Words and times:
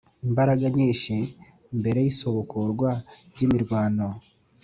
imbaraga 0.27 0.65
nyinshi. 0.77 1.13
mbere 1.79 1.99
y'isubukurwa 2.05 2.89
ry'imirwano, 3.31 4.07